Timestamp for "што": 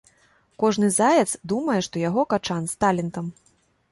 1.87-1.95